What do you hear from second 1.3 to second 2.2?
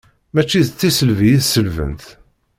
i selbent.